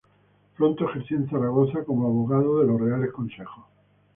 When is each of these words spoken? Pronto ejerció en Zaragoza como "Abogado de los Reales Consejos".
Pronto 0.57 0.89
ejerció 0.89 1.15
en 1.17 1.29
Zaragoza 1.29 1.83
como 1.85 2.07
"Abogado 2.07 2.61
de 2.61 2.65
los 2.65 2.81
Reales 2.81 3.11
Consejos". 3.11 3.65